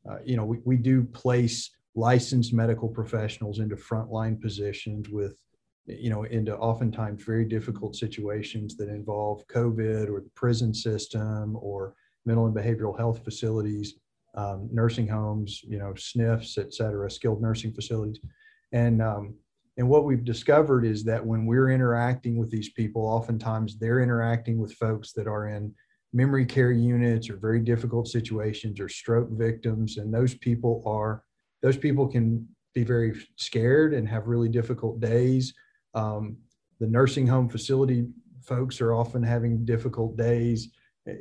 uh, 0.09 0.19
you 0.25 0.37
know, 0.37 0.45
we, 0.45 0.59
we 0.65 0.77
do 0.77 1.03
place 1.03 1.71
licensed 1.97 2.53
medical 2.53 2.89
professionals 2.89 3.59
into 3.59 3.75
frontline 3.75 4.41
positions 4.41 5.09
with 5.09 5.37
you 5.87 6.11
know, 6.11 6.25
into 6.25 6.57
oftentimes 6.57 7.23
very 7.23 7.45
difficult 7.45 7.95
situations 7.95 8.77
that 8.77 8.89
involve 8.89 9.47
COVID 9.47 10.09
or 10.09 10.21
the 10.21 10.31
prison 10.35 10.75
system 10.75 11.57
or 11.61 11.95
mental 12.25 12.47
and 12.47 12.55
behavioral 12.55 12.97
health 12.97 13.25
facilities, 13.25 13.95
um, 14.37 14.69
nursing 14.73 15.09
homes, 15.09 15.63
you 15.63 15.79
know, 15.79 15.93
SNFs, 15.93 16.59
et 16.59 16.75
cetera, 16.75 17.11
skilled 17.11 17.41
nursing 17.41 17.73
facilities. 17.73 18.21
And, 18.73 19.01
um, 19.01 19.35
and 19.79 19.89
what 19.89 20.05
we've 20.05 20.25
discovered 20.25 20.85
is 20.85 21.05
that 21.05 21.25
when 21.25 21.47
we're 21.47 21.71
interacting 21.71 22.37
with 22.37 22.51
these 22.51 22.71
people, 22.71 23.03
oftentimes 23.03 23.79
they're 23.79 24.01
interacting 24.01 24.59
with 24.59 24.73
folks 24.75 25.13
that 25.13 25.27
are 25.27 25.49
in 25.49 25.75
memory 26.13 26.47
care 26.47 26.73
units 26.73 27.29
or 27.29 27.37
very 27.37 27.61
difficult 27.61 28.09
situations 28.09 28.81
or 28.81 28.89
stroke 28.89 29.31
victims. 29.31 29.99
And 29.99 30.13
those 30.13 30.35
people 30.35 30.83
are, 30.87 31.23
those 31.63 31.77
people 31.77 32.07
can 32.07 32.47
be 32.75 32.85
very 32.85 33.19
scared 33.37 33.95
and 33.95 34.09
have 34.09 34.27
really 34.27 34.49
difficult 34.49 35.01
days 35.01 35.55
um, 35.97 36.37
the 36.79 36.87
nursing 36.87 37.27
home 37.27 37.49
facility 37.49 38.07
folks 38.43 38.81
are 38.81 38.93
often 38.93 39.23
having 39.23 39.65
difficult 39.65 40.17
days, 40.17 40.69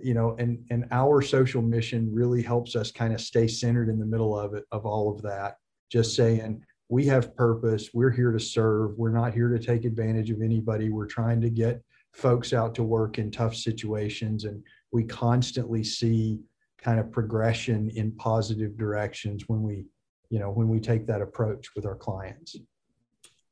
you 0.01 0.13
know, 0.13 0.35
and 0.39 0.65
and 0.69 0.85
our 0.91 1.21
social 1.21 1.61
mission 1.61 2.09
really 2.13 2.41
helps 2.41 2.75
us 2.75 2.91
kind 2.91 3.13
of 3.13 3.21
stay 3.21 3.47
centered 3.47 3.89
in 3.89 3.99
the 3.99 4.05
middle 4.05 4.37
of 4.37 4.53
it 4.53 4.63
of 4.71 4.85
all 4.85 5.13
of 5.13 5.21
that. 5.23 5.57
Just 5.91 6.17
mm-hmm. 6.17 6.37
saying 6.37 6.63
we 6.89 7.05
have 7.05 7.35
purpose. 7.35 7.89
We're 7.93 8.11
here 8.11 8.31
to 8.31 8.39
serve. 8.39 8.97
We're 8.97 9.11
not 9.11 9.33
here 9.33 9.49
to 9.49 9.59
take 9.59 9.85
advantage 9.85 10.29
of 10.31 10.41
anybody. 10.41 10.89
We're 10.89 11.07
trying 11.07 11.41
to 11.41 11.49
get 11.49 11.81
folks 12.13 12.53
out 12.53 12.75
to 12.75 12.83
work 12.83 13.17
in 13.17 13.31
tough 13.31 13.55
situations, 13.55 14.45
and 14.45 14.63
we 14.91 15.03
constantly 15.03 15.83
see 15.83 16.39
kind 16.77 16.99
of 16.99 17.11
progression 17.11 17.89
in 17.95 18.11
positive 18.11 18.77
directions 18.77 19.43
when 19.47 19.63
we, 19.63 19.85
you 20.29 20.39
know, 20.39 20.51
when 20.51 20.69
we 20.69 20.79
take 20.79 21.07
that 21.07 21.21
approach 21.21 21.67
with 21.75 21.85
our 21.85 21.95
clients. 21.95 22.55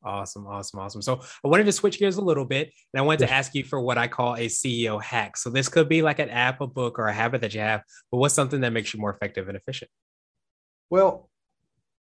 Awesome, 0.04 0.46
awesome, 0.48 0.80
awesome. 0.80 1.02
So 1.02 1.22
I 1.44 1.48
wanted 1.48 1.66
to 1.66 1.72
switch 1.72 2.00
gears 2.00 2.18
a 2.18 2.22
little 2.22 2.46
bit 2.46 2.72
and 2.94 3.00
I 3.00 3.04
wanted 3.04 3.26
to 3.26 3.32
ask 3.32 3.56
you 3.56 3.64
for 3.64 3.80
what 3.80 3.98
I 3.98 4.08
call 4.08 4.36
a 4.36 4.48
CEO 4.48 5.02
hack. 5.02 5.38
So 5.38 5.50
this 5.50 5.70
could 5.70 5.88
be 5.88 6.02
like 6.02 6.20
an 6.20 6.30
app, 6.30 6.62
a 6.62 6.68
book, 6.68 7.00
or 7.00 7.08
a 7.08 7.14
habit 7.14 7.42
that 7.42 7.54
you 7.54 7.62
have, 7.62 7.84
but 8.12 8.18
what's 8.18 8.34
something 8.34 8.62
that 8.62 8.72
makes 8.72 8.94
you 8.94 9.00
more 9.00 9.12
effective 9.12 9.48
and 9.48 9.56
efficient? 9.56 9.90
Well, 10.90 11.30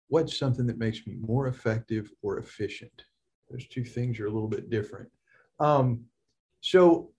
what's 0.09 0.38
something 0.38 0.67
that 0.67 0.79
makes 0.79 1.07
me 1.07 1.17
more 1.21 1.49
effective 1.49 2.11
or 2.23 2.38
efficient? 2.38 3.05
Those 3.50 3.67
two 3.69 3.85
things 3.85 4.19
are 4.19 4.26
a 4.26 4.31
little 4.31 4.49
bit 4.49 4.71
different. 4.71 5.11
Um, 5.61 6.05
so 6.61 7.11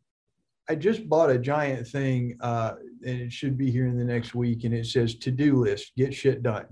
I 0.68 0.76
just 0.76 1.08
bought 1.08 1.30
a 1.30 1.38
giant 1.38 1.88
thing 1.88 2.38
uh, 2.42 2.74
and 3.06 3.22
it 3.22 3.32
should 3.32 3.58
be 3.58 3.70
here 3.70 3.86
in 3.88 3.98
the 3.98 4.04
next 4.04 4.34
week 4.34 4.64
and 4.64 4.74
it 4.74 4.88
says 4.88 5.16
to-do 5.16 5.58
list, 5.58 5.92
get 5.96 6.14
shit 6.14 6.42
done. 6.42 6.66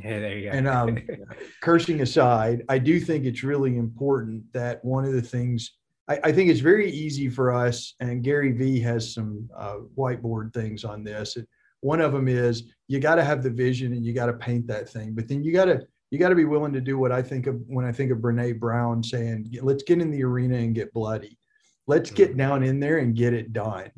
Yeah, 0.04 0.20
there 0.20 0.38
you 0.38 0.50
go. 0.50 0.56
And 0.56 0.68
um, 0.68 0.98
cursing 1.60 2.00
aside, 2.00 2.64
I 2.68 2.78
do 2.78 2.98
think 3.00 3.24
it's 3.24 3.42
really 3.42 3.76
important 3.76 4.44
that 4.52 4.84
one 4.84 5.04
of 5.04 5.12
the 5.12 5.22
things 5.22 5.72
I, 6.10 6.18
I, 6.24 6.32
think 6.32 6.50
it's 6.50 6.60
very 6.60 6.90
easy 6.90 7.28
for 7.28 7.52
us, 7.52 7.94
and 8.00 8.24
Gary 8.24 8.50
Vee 8.52 8.80
has 8.80 9.14
some 9.14 9.48
uh, 9.56 9.76
whiteboard 9.96 10.52
things 10.52 10.84
on 10.84 11.04
this. 11.04 11.36
It, 11.36 11.46
one 11.80 12.00
of 12.00 12.12
them 12.12 12.28
is 12.28 12.64
you 12.88 12.98
got 12.98 13.14
to 13.14 13.24
have 13.24 13.42
the 13.42 13.50
vision 13.50 13.92
and 13.92 14.04
you 14.04 14.12
got 14.12 14.26
to 14.26 14.32
paint 14.34 14.66
that 14.66 14.88
thing, 14.88 15.14
but 15.14 15.28
then 15.28 15.42
you 15.42 15.52
got 15.52 15.66
to 15.66 15.86
you 16.10 16.18
got 16.18 16.30
to 16.30 16.34
be 16.34 16.44
willing 16.44 16.72
to 16.72 16.80
do 16.80 16.98
what 16.98 17.12
I 17.12 17.22
think 17.22 17.46
of 17.46 17.60
when 17.68 17.84
I 17.84 17.92
think 17.92 18.10
of 18.10 18.18
Brene 18.18 18.58
Brown 18.58 19.02
saying, 19.02 19.56
"Let's 19.62 19.84
get 19.84 20.00
in 20.00 20.10
the 20.10 20.24
arena 20.24 20.56
and 20.56 20.74
get 20.74 20.92
bloody. 20.92 21.38
Let's 21.86 22.10
get 22.10 22.30
mm-hmm. 22.30 22.38
down 22.38 22.62
in 22.64 22.80
there 22.80 22.98
and 22.98 23.14
get 23.14 23.32
it 23.32 23.52
done." 23.52 23.90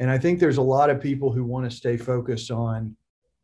And 0.00 0.10
I 0.10 0.18
think 0.18 0.38
there's 0.38 0.58
a 0.58 0.62
lot 0.62 0.90
of 0.90 1.00
people 1.00 1.32
who 1.32 1.44
want 1.44 1.68
to 1.68 1.76
stay 1.76 1.96
focused 1.96 2.50
on 2.50 2.94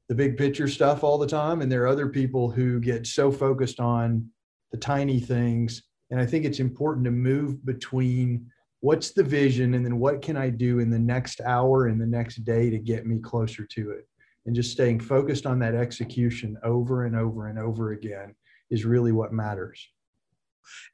the 0.08 0.14
big 0.14 0.36
picture 0.36 0.68
stuff 0.68 1.02
all 1.02 1.18
the 1.18 1.26
time. 1.26 1.62
And 1.62 1.70
there 1.70 1.82
are 1.82 1.88
other 1.88 2.08
people 2.08 2.50
who 2.50 2.80
get 2.80 3.06
so 3.06 3.32
focused 3.32 3.80
on 3.80 4.28
the 4.72 4.78
tiny 4.78 5.20
things. 5.20 5.82
And 6.10 6.20
I 6.20 6.26
think 6.26 6.44
it's 6.44 6.60
important 6.60 7.04
to 7.06 7.10
move 7.10 7.64
between 7.64 8.50
what's 8.80 9.12
the 9.12 9.22
vision 9.22 9.74
and 9.74 9.84
then 9.84 9.98
what 9.98 10.20
can 10.20 10.36
I 10.36 10.50
do 10.50 10.78
in 10.78 10.90
the 10.90 10.98
next 10.98 11.40
hour 11.40 11.86
and 11.86 12.00
the 12.00 12.06
next 12.06 12.44
day 12.44 12.68
to 12.70 12.78
get 12.78 13.06
me 13.06 13.18
closer 13.18 13.64
to 13.64 13.90
it. 13.92 14.06
And 14.46 14.54
just 14.54 14.72
staying 14.72 15.00
focused 15.00 15.46
on 15.46 15.58
that 15.60 15.74
execution 15.74 16.58
over 16.62 17.06
and 17.06 17.16
over 17.16 17.46
and 17.46 17.58
over 17.58 17.92
again 17.92 18.34
is 18.70 18.84
really 18.84 19.12
what 19.12 19.32
matters. 19.32 19.88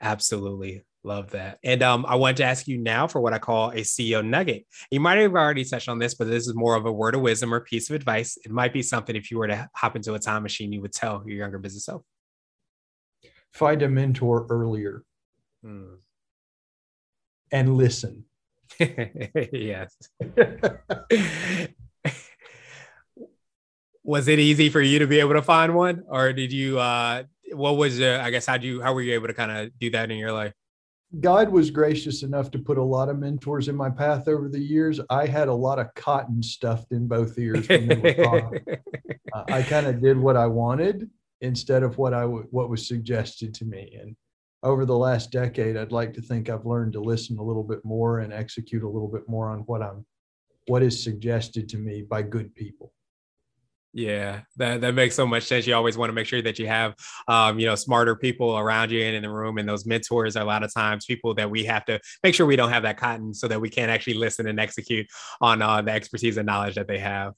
Absolutely. 0.01 0.85
Love 1.03 1.31
that. 1.31 1.59
And 1.65 1.83
um, 1.83 2.05
I 2.07 2.17
want 2.17 2.37
to 2.39 2.45
ask 2.45 2.69
you 2.69 2.77
now 2.77 3.07
for 3.07 3.21
what 3.21 3.33
I 3.33 3.39
call 3.39 3.71
a 3.71 3.81
CEO 3.81 4.25
nugget. 4.25 4.67
You 4.91 5.01
might 5.01 5.17
have 5.19 5.33
already 5.33 5.65
touched 5.65 5.89
on 5.89 5.99
this, 5.99 6.15
but 6.15 6.29
this 6.29 6.47
is 6.47 6.55
more 6.55 6.75
of 6.77 6.85
a 6.85 6.93
word 6.93 7.15
of 7.15 7.23
wisdom 7.23 7.55
or 7.55 7.61
piece 7.61 7.89
of 7.89 7.97
advice. 7.97 8.37
It 8.45 8.51
might 8.51 8.75
be 8.75 8.83
something 8.83 9.17
if 9.17 9.31
you 9.31 9.39
were 9.39 9.47
to 9.47 9.71
hop 9.75 9.97
into 9.97 10.13
a 10.13 10.19
time 10.19 10.43
machine, 10.43 10.73
you 10.73 10.83
would 10.83 10.93
tell 10.93 11.23
your 11.27 11.39
younger 11.39 11.59
business 11.59 11.87
self. 11.87 12.03
Find 13.53 13.81
a 13.83 13.89
mentor 13.89 14.47
earlier 14.51 15.03
hmm. 15.65 15.95
and 17.51 17.77
listen. 17.77 18.25
yes. 18.79 19.97
was 24.03 24.29
it 24.29 24.39
easy 24.39 24.69
for 24.69 24.81
you 24.81 24.99
to 24.99 25.07
be 25.07 25.21
able 25.21 25.35
to 25.35 25.43
find 25.43 25.75
one 25.75 26.03
or 26.09 26.33
did 26.33 26.53
you 26.53 26.79
uh 26.79 27.23
what 27.53 27.77
was 27.77 28.01
uh, 28.01 28.21
i 28.25 28.31
guess 28.31 28.47
how 28.47 28.57
do 28.57 28.67
you 28.67 28.81
how 28.81 28.95
were 28.95 29.03
you 29.03 29.13
able 29.15 29.27
to 29.27 29.35
kind 29.35 29.51
of 29.51 29.71
do 29.79 29.91
that 29.91 30.11
in 30.11 30.17
your 30.17 30.33
life 30.33 30.55
God 31.19 31.51
was 31.51 31.71
gracious 31.71 32.23
enough 32.23 32.53
to 32.53 32.59
put 32.59 32.79
a 32.79 32.83
lot 32.83 33.09
of 33.09 33.19
mentors 33.19 33.67
in 33.67 33.75
my 33.75 33.91
path 33.91 34.29
over 34.29 34.49
the 34.49 34.61
years. 34.61 35.01
I 35.11 35.27
had 35.27 35.49
a 35.49 35.55
lot 35.55 35.81
of 35.81 35.93
cotton 35.95 36.41
stuffed 36.41 36.93
in 36.93 37.09
both 37.09 37.37
ears 37.37 37.69
when 37.69 37.89
they 37.89 37.97
were 37.97 38.55
uh, 39.33 39.45
I 39.49 39.63
kind 39.63 39.89
of 39.89 40.01
did 40.01 40.17
what 40.17 40.37
I 40.37 40.47
wanted 40.47 41.11
instead 41.41 41.83
of 41.83 41.99
what 41.99 42.15
I 42.15 42.23
w- 42.23 42.47
what 42.51 42.71
was 42.71 42.87
suggested 42.87 43.55
to 43.55 43.65
me. 43.65 43.99
And 44.01 44.15
over 44.63 44.85
the 44.85 44.97
last 44.97 45.33
decade, 45.33 45.77
I'd 45.77 45.91
like 45.91 46.15
to 46.15 46.23
think 46.23 46.49
I've 46.49 46.67
learned 46.67 46.93
to 46.93 47.01
listen 47.01 47.39
a 47.39 47.43
little 47.43 47.65
bit 47.65 47.85
more 47.85 48.21
and 48.21 48.33
execute 48.33 48.85
a 48.85 48.89
little 48.89 49.09
bit 49.09 49.29
more 49.29 49.49
on 49.49 49.61
what 49.61 49.83
I'm 49.83 50.07
what 50.67 50.83
is 50.83 51.03
suggested 51.03 51.69
to 51.71 51.79
me 51.79 52.03
by 52.03 52.23
good 52.23 52.55
people. 52.55 52.93
Yeah, 53.93 54.43
that, 54.57 54.81
that 54.83 54.95
makes 54.95 55.17
so 55.17 55.27
much 55.27 55.45
sense. 55.45 55.67
You 55.67 55.75
always 55.75 55.99
want 55.99 56.11
to 56.11 56.13
make 56.13 56.27
sure 56.27 56.41
that 56.43 56.61
you 56.61 56.69
have, 56.69 56.95
um, 57.27 57.59
you 57.59 57.67
know, 57.67 57.75
smarter 57.75 58.15
people 58.15 58.57
around 58.57 58.93
you 58.93 59.03
and 59.03 59.17
in 59.17 59.23
the 59.23 59.31
room. 59.31 59.59
And 59.59 59.69
those 59.69 59.85
mentors 59.85 60.37
are 60.37 60.43
a 60.43 60.47
lot 60.47 60.63
of 60.63 60.73
times 60.73 61.07
people 61.07 61.35
that 61.35 61.51
we 61.51 61.65
have 61.65 61.85
to 61.87 61.99
make 62.23 62.35
sure 62.35 62.47
we 62.47 62.55
don't 62.55 62.71
have 62.71 62.85
that 62.85 62.99
cotton 62.99 63.35
so 63.35 63.49
that 63.49 63.61
we 63.61 63.69
can 63.69 63.91
actually 63.91 64.15
listen 64.15 64.47
and 64.47 64.61
execute 64.61 65.07
on 65.41 65.61
uh, 65.61 65.83
the 65.83 65.91
expertise 65.91 66.37
and 66.37 66.47
knowledge 66.47 66.77
that 66.77 66.87
they 66.87 67.01
have. 67.01 67.35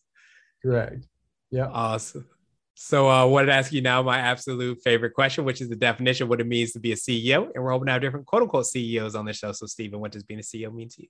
Correct. 0.62 1.06
Yeah. 1.50 1.68
Awesome. 1.72 2.26
So 2.74 3.08
uh, 3.08 3.22
I 3.22 3.24
wanted 3.24 3.46
to 3.46 3.52
ask 3.54 3.72
you 3.72 3.80
now 3.80 4.02
my 4.02 4.18
absolute 4.18 4.78
favorite 4.82 5.14
question, 5.14 5.44
which 5.44 5.60
is 5.62 5.70
the 5.70 5.76
definition 5.76 6.24
of 6.24 6.30
what 6.30 6.40
it 6.40 6.46
means 6.46 6.72
to 6.72 6.80
be 6.80 6.92
a 6.92 6.96
CEO. 6.96 7.48
And 7.54 7.64
we're 7.64 7.70
hoping 7.70 7.86
to 7.86 7.92
have 7.92 8.02
different 8.02 8.26
quote 8.26 8.42
unquote 8.42 8.66
CEOs 8.66 9.14
on 9.14 9.24
the 9.24 9.32
show. 9.32 9.52
So, 9.52 9.66
Stephen, 9.66 10.00
what 10.00 10.12
does 10.12 10.22
being 10.22 10.40
a 10.40 10.42
CEO 10.42 10.72
mean 10.72 10.88
to 10.90 11.02
you? 11.02 11.08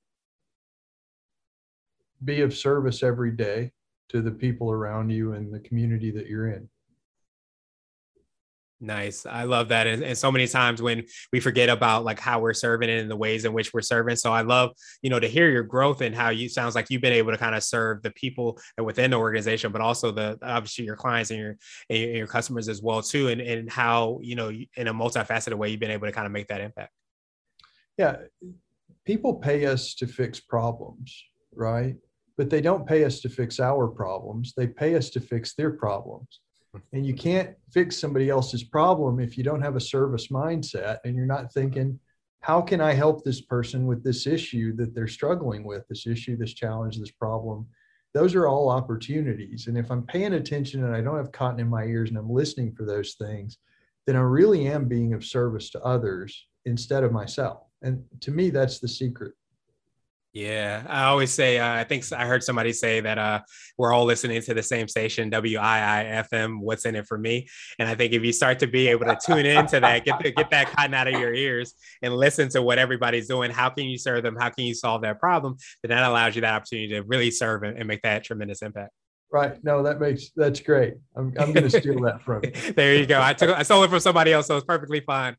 Be 2.25 2.43
of 2.43 2.55
service 2.55 3.03
every 3.03 3.33
day 3.33 3.73
to 4.13 4.23
the 4.23 4.31
people 4.31 4.71
around 4.71 5.11
you 5.11 5.33
and 5.33 5.53
the 5.53 5.61
community 5.61 6.11
that 6.11 6.27
you're 6.27 6.49
in. 6.49 6.69
Nice. 8.83 9.27
I 9.27 9.45
love 9.45 9.69
that. 9.69 9.87
And, 9.87 10.03
and, 10.03 10.19
so 10.19 10.33
many 10.33 10.49
times 10.49 10.83
when 10.83 11.05
we 11.33 11.39
forget 11.39 11.69
about 11.69 12.05
like 12.05 12.19
how 12.19 12.41
we're 12.41 12.53
serving 12.53 12.91
and 12.91 13.09
the 13.09 13.17
ways 13.17 13.45
in 13.45 13.53
which 13.53 13.73
we're 13.73 13.81
serving. 13.81 14.17
So 14.17 14.33
I 14.33 14.41
love, 14.41 14.73
you 15.03 15.09
know, 15.09 15.21
to 15.21 15.29
hear 15.29 15.49
your 15.49 15.63
growth 15.63 16.01
and 16.01 16.13
how 16.13 16.31
you 16.31 16.49
sounds 16.49 16.75
like 16.75 16.91
you've 16.91 17.01
been 17.01 17.13
able 17.13 17.31
to 17.31 17.39
kind 17.39 17.55
of 17.55 17.63
serve 17.63 18.03
the 18.03 18.11
people 18.11 18.59
within 18.83 19.13
the 19.13 19.19
organization, 19.19 19.71
but 19.71 19.81
also 19.81 20.11
the 20.11 20.37
obviously 20.43 20.85
your 20.85 20.97
clients 20.97 21.31
and 21.31 21.39
your 21.39 21.57
and 21.91 22.17
your 22.17 22.27
customers 22.27 22.69
as 22.69 22.83
well 22.83 23.03
too. 23.03 23.29
And, 23.29 23.41
and 23.41 23.71
how, 23.71 24.19
you 24.21 24.35
know, 24.35 24.49
in 24.49 24.89
a 24.89 24.93
multifaceted 24.93 25.55
way, 25.55 25.69
you've 25.69 25.79
been 25.79 25.93
able 25.93 26.09
to 26.09 26.13
kind 26.13 26.27
of 26.27 26.33
make 26.33 26.49
that 26.49 26.61
impact. 26.61 26.91
Yeah. 27.97 28.17
People 29.05 29.35
pay 29.35 29.67
us 29.67 29.95
to 29.95 30.09
fix 30.09 30.41
problems, 30.41 31.23
right? 31.55 31.95
But 32.37 32.51
they 32.51 32.61
don't 32.61 32.87
pay 32.87 33.05
us 33.05 33.21
to 33.21 33.29
fix 33.29 33.61
our 33.61 33.89
problems. 33.89 34.55
They 34.57 34.67
pay 34.67 34.95
us 34.95 35.11
to 35.11 35.21
fix 35.21 35.55
their 35.55 35.71
problems. 35.71 36.41
And 36.93 37.07
you 37.07 37.15
can't 37.15 37.55
fix 37.71 37.99
somebody 37.99 38.31
else's 38.31 38.65
problem 38.65 39.21
if 39.21 39.37
you 39.37 39.45
don't 39.45 39.61
have 39.61 39.77
a 39.77 39.81
service 39.81 40.29
mindset 40.29 40.99
and 41.05 41.15
you're 41.15 41.27
not 41.27 41.53
thinking, 41.53 41.99
how 42.41 42.61
can 42.61 42.81
I 42.81 42.95
help 42.95 43.23
this 43.23 43.43
person 43.43 43.87
with 43.87 44.03
this 44.03 44.27
issue 44.27 44.75
that 44.77 44.95
they're 44.95 45.07
struggling 45.07 45.65
with, 45.65 45.87
this 45.89 46.07
issue, 46.07 46.37
this 46.37 46.55
challenge, 46.55 46.99
this 46.99 47.11
problem? 47.11 47.67
Those 48.15 48.35
are 48.35 48.49
all 48.49 48.69
opportunities. 48.71 49.67
And 49.67 49.77
if 49.77 49.91
I'm 49.91 50.03
paying 50.03 50.35
attention 50.35 50.85
and 50.85 50.95
I 50.95 51.03
don't 51.03 51.17
have 51.17 51.33
cotton 51.33 51.61
in 51.61 51.69
my 51.69 51.85
ears 51.85 52.09
and 52.09 52.19
I'm 52.19 52.31
listening 52.31 52.75
for 52.75 52.85
those 52.85 53.15
things, 53.15 53.59
then 54.07 54.17
I 54.17 54.21
really 54.21 54.67
am 54.67 54.89
being 54.89 55.13
of 55.13 55.25
service 55.25 55.71
to 55.71 55.81
others 55.83 56.47
instead 56.65 57.05
of 57.05 57.13
myself. 57.13 57.65
And 57.83 58.03
to 58.21 58.31
me, 58.31 58.51
that's 58.51 58.79
the 58.79 58.89
secret 58.89 59.35
Yeah, 60.33 60.83
I 60.89 61.05
always 61.05 61.31
say 61.31 61.59
uh, 61.59 61.75
I 61.75 61.85
think 61.85 62.11
I 62.11 62.25
heard 62.25 62.43
somebody 62.43 62.73
say 62.73 63.01
that 63.01 63.19
uh, 63.19 63.41
we're 63.77 63.93
all 63.93 64.07
listening 64.07 64.41
to 64.41 64.55
the 64.55 64.63
same 64.63 64.89
station, 64.89 65.31
WIIFM. 65.31 66.59
What's 66.59 66.87
in 66.87 66.97
it 66.97 67.07
for 67.07 67.19
me? 67.19 67.47
And 67.79 67.87
I 67.87 67.95
think 67.95 68.15
if 68.15 68.25
you 68.25 68.33
start 68.33 68.59
to 68.61 68.67
be 68.67 68.89
able 68.89 69.05
to 69.05 69.19
tune 69.23 69.45
into 69.45 69.79
that, 69.81 70.07
get 70.07 70.23
the, 70.23 70.31
get 70.31 70.49
that 70.49 70.71
cotton 70.71 70.95
out 70.95 71.07
of 71.07 71.21
your 71.21 71.35
ears, 71.35 71.75
and 72.01 72.17
listen 72.17 72.49
to 72.51 72.63
what 72.63 72.79
everybody's 72.79 73.29
doing, 73.29 73.51
how 73.51 73.69
can 73.69 73.85
you 73.85 73.99
serve 73.99 74.23
them? 74.23 74.35
How 74.35 74.49
can 74.49 74.65
you 74.65 74.75
solve 74.75 75.03
their 75.03 75.15
problem? 75.15 75.59
Then 75.83 75.91
that 75.91 76.09
allows 76.09 76.35
you 76.35 76.41
that 76.41 76.55
opportunity 76.55 76.89
to 76.95 77.03
really 77.03 77.31
serve 77.31 77.63
and, 77.63 77.77
and 77.77 77.87
make 77.87 78.01
that 78.01 78.25
tremendous 78.25 78.63
impact. 78.63 78.93
Right. 79.33 79.65
No, 79.65 79.83
that 79.83 79.99
makes 79.99 80.29
that's 80.37 80.61
great. 80.61 80.95
I'm, 81.17 81.33
I'm 81.39 81.55
going 81.55 81.67
to 81.67 81.71
steal 81.71 81.99
that 82.03 82.21
from 82.23 82.45
you. 82.45 82.51
there 82.77 82.95
you 82.95 83.07
go. 83.07 83.19
I 83.19 83.33
took 83.33 83.49
I 83.49 83.63
stole 83.63 83.83
it 83.83 83.89
from 83.89 84.01
somebody 84.01 84.31
else, 84.31 84.47
so 84.47 84.59
it's 84.59 84.67
perfectly 84.67 85.01
fine. 85.01 85.37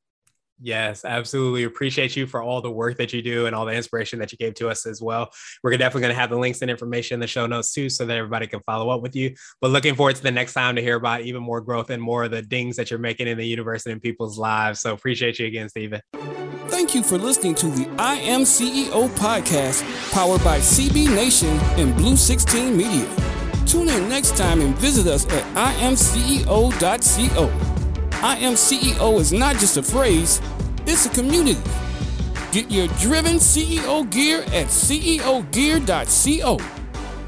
Yes, 0.60 1.06
absolutely. 1.06 1.66
Appreciate 1.66 2.16
you 2.16 2.26
for 2.26 2.42
all 2.42 2.62
the 2.62 2.72
work 2.72 2.98
that 2.98 3.14
you 3.14 3.22
do 3.22 3.46
and 3.46 3.56
all 3.56 3.66
the 3.66 3.74
inspiration 3.74 4.18
that 4.20 4.32
you 4.32 4.40
gave 4.40 4.56
to 4.56 4.70
us 4.70 4.88
as 4.88 5.02
well. 5.02 5.30
We're 5.64 5.78
definitely 5.78 6.02
going 6.02 6.16
to 6.16 6.20
have 6.20 6.32
the 6.32 6.38
links 6.38 6.62
and 6.62 6.72
information 6.72 7.16
in 7.16 7.20
the 7.20 7.28
show 7.28 7.46
notes 7.46 7.72
too, 7.74 7.90
so 7.90 8.06
that 8.06 8.18
everybody 8.18 8.48
can 8.48 8.62
follow 8.62 8.90
up 8.90 9.02
with 9.02 9.16
you. 9.16 9.36
But 9.62 9.70
looking 9.70 9.94
forward 9.94 10.16
to 10.16 10.24
the 10.24 10.32
next 10.32 10.54
time 10.54 10.76
to 10.76 10.82
hear 10.82 10.96
about 10.96 11.22
even 11.22 11.44
more 11.44 11.62
growth 11.62 11.92
and 11.92 12.02
more 12.02 12.24
of 12.24 12.32
the 12.32 12.42
dings 12.42 12.76
that 12.78 12.90
you're 12.90 13.00
making 13.00 13.28
in 13.28 13.38
the 13.38 13.46
universe 13.46 13.86
and 13.86 13.94
in 13.94 14.00
people's 14.00 14.40
lives. 14.40 14.80
So 14.80 14.94
appreciate 14.94 15.38
you 15.38 15.46
again, 15.46 15.70
Stephen. 15.70 16.02
Thank 16.70 16.96
you 16.96 17.04
for 17.04 17.18
listening 17.18 17.54
to 17.56 17.68
the 17.68 17.88
I 18.00 18.16
Am 18.16 18.42
CEO 18.42 19.10
podcast, 19.10 19.84
powered 20.12 20.44
by 20.44 20.58
CB 20.60 21.14
Nation 21.14 21.60
and 21.78 21.96
Blue 21.96 22.18
16 22.18 22.76
Media. 22.76 23.08
Tune 23.66 23.90
in 23.90 24.10
next 24.10 24.36
time 24.38 24.62
and 24.62 24.76
visit 24.78 25.06
us 25.08 25.26
at 25.28 25.44
imceo.co. 25.78 27.67
I 28.24 28.38
am 28.38 28.54
CEO 28.54 29.20
is 29.20 29.32
not 29.32 29.58
just 29.58 29.78
a 29.78 29.84
phrase, 29.84 30.42
it's 30.88 31.06
a 31.06 31.10
community. 31.10 31.62
Get 32.52 32.72
your 32.72 32.88
driven 33.00 33.36
CEO 33.36 34.10
gear 34.10 34.42
at 34.42 34.68
ceogear.co. 34.68 36.58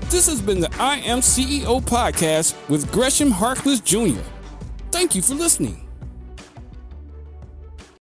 This 0.10 0.26
has 0.26 0.42
been 0.42 0.60
the 0.60 0.70
I 0.80 0.96
Am 0.98 1.20
CEO 1.20 1.80
podcast 1.82 2.56
with 2.70 2.92
Gresham 2.92 3.30
Harkless 3.32 3.84
Jr. 3.84 4.20
Thank 4.90 5.14
you 5.14 5.22
for 5.22 5.36
listening. 5.36 5.89